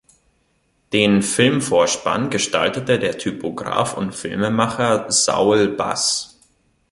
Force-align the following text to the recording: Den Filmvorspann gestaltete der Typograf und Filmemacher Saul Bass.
Den 0.93 1.21
Filmvorspann 1.21 2.31
gestaltete 2.31 2.97
der 2.97 3.19
Typograf 3.19 3.95
und 3.95 4.15
Filmemacher 4.15 5.11
Saul 5.11 5.67
Bass. 5.67 6.39